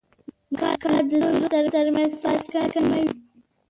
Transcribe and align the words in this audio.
موسکا 0.59 0.93
د 1.09 1.09
زړونو 1.23 1.69
ترمنځ 1.75 2.11
فاصله 2.21 2.63
کموي. 2.73 3.05